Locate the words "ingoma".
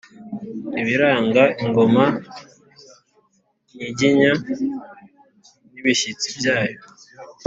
1.63-2.03